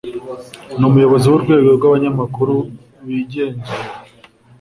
Ni 0.77 0.83
umuyobozi 0.89 1.25
w'Urwego 1.27 1.69
rw'Abanyamakuru 1.77 2.55
bigenzura 3.05 3.89